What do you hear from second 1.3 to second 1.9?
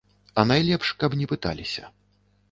пыталіся.